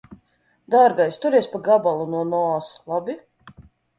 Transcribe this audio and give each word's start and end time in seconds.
Dārgais, 0.75 1.19
turies 1.25 1.49
pa 1.51 1.61
gabalu 1.69 2.09
no 2.13 2.23
Noas, 2.31 2.73
labi? 2.95 3.19